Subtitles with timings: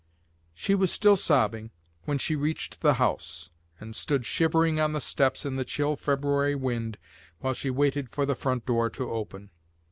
[0.55, 1.69] She was still sobbing
[2.05, 6.55] when she reached the house, and stood shivering on the steps in the chill February
[6.55, 6.97] wind
[7.41, 9.51] while she waited for the front door to open.